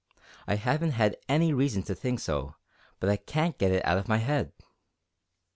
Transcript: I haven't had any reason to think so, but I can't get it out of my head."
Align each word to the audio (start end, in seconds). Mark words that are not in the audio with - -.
I 0.47 0.55
haven't 0.55 0.93
had 0.93 1.15
any 1.29 1.53
reason 1.53 1.83
to 1.83 1.93
think 1.93 2.19
so, 2.21 2.55
but 2.99 3.07
I 3.07 3.17
can't 3.17 3.59
get 3.59 3.71
it 3.71 3.85
out 3.85 3.99
of 3.99 4.07
my 4.07 4.17
head." 4.17 4.51